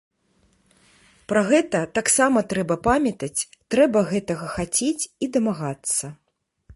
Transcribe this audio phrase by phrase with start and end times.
[1.31, 3.41] Пра гэта таксама трэба памятаць,
[3.75, 6.05] трэба гэтага хацець і дамагацца.